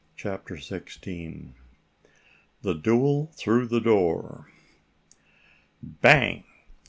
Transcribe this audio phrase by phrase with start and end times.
[0.15, 1.51] CHAPTER XVI
[2.63, 4.49] THE DUEL THROUGH THE DOOR
[5.83, 6.43] Bang!